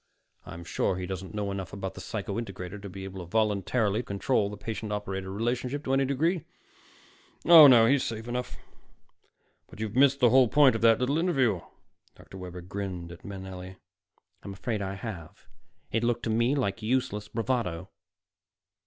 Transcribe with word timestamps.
I'm 0.47 0.63
sure 0.63 0.95
he 0.97 1.05
doesn't 1.05 1.35
know 1.35 1.51
enough 1.51 1.73
about 1.73 1.93
the 1.93 2.01
psycho 2.01 2.41
integrator 2.41 2.81
to 2.81 2.89
be 2.89 3.03
able 3.03 3.23
voluntarily 3.27 3.99
to 3.99 4.03
control 4.03 4.49
the 4.49 4.57
patient 4.57 4.91
operator 4.91 5.31
relationship 5.31 5.83
to 5.83 5.93
any 5.93 6.05
degree. 6.05 6.43
Oh, 7.45 7.67
no, 7.67 7.85
he's 7.85 8.03
safe 8.03 8.27
enough. 8.27 8.57
But 9.67 9.79
you've 9.79 9.95
missed 9.95 10.19
the 10.19 10.31
whole 10.31 10.47
point 10.47 10.75
of 10.75 10.81
that 10.81 10.97
little 10.99 11.19
interview." 11.19 11.61
Dr. 12.15 12.39
Webber 12.39 12.61
grinned 12.61 13.11
at 13.11 13.23
Manelli. 13.23 13.75
"I'm 14.41 14.53
afraid 14.53 14.81
I 14.81 14.95
have. 14.95 15.45
It 15.91 16.03
looked 16.03 16.23
to 16.23 16.31
me 16.31 16.55
like 16.55 16.81
useless 16.81 17.27
bravado." 17.27 17.91